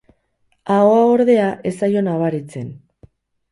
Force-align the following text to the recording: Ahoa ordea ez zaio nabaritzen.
Ahoa 0.75 1.03
ordea 1.17 1.45
ez 1.71 1.75
zaio 1.83 2.03
nabaritzen. 2.09 2.67